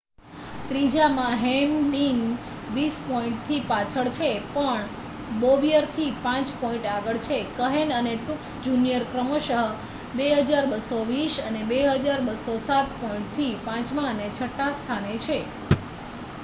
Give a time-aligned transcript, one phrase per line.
[0.67, 2.21] ત્રીજામાં Hamlin
[2.71, 4.87] વીસ પોઈન્ટથી પાછળ છે પણ
[5.37, 9.49] બોવયરથી 5 પોઈન્ટ આગળ છે કહેન અને ટ્રુક્સ જુનિયર ક્રમશ
[10.15, 15.37] 2,220 અને 2,207 પોઈન્ટથી પાંચમાં અને છઠ્ઠા સ્થાને છે